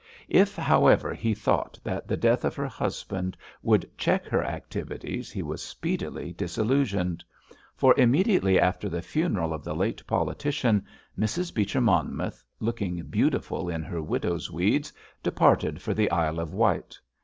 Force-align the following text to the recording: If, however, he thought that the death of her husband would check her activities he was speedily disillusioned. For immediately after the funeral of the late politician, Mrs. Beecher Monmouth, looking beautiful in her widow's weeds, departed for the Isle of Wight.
If, 0.29 0.55
however, 0.55 1.13
he 1.13 1.35
thought 1.35 1.77
that 1.83 2.07
the 2.07 2.17
death 2.17 2.43
of 2.43 2.55
her 2.55 2.65
husband 2.65 3.37
would 3.61 3.87
check 3.99 4.25
her 4.25 4.43
activities 4.43 5.29
he 5.29 5.43
was 5.43 5.61
speedily 5.61 6.33
disillusioned. 6.33 7.23
For 7.75 7.93
immediately 7.99 8.59
after 8.59 8.89
the 8.89 9.03
funeral 9.03 9.53
of 9.53 9.63
the 9.63 9.75
late 9.75 10.01
politician, 10.07 10.87
Mrs. 11.19 11.53
Beecher 11.53 11.81
Monmouth, 11.81 12.43
looking 12.59 12.99
beautiful 13.11 13.69
in 13.69 13.83
her 13.83 14.01
widow's 14.01 14.49
weeds, 14.49 14.91
departed 15.21 15.83
for 15.83 15.93
the 15.93 16.09
Isle 16.09 16.39
of 16.39 16.51
Wight. 16.51 16.97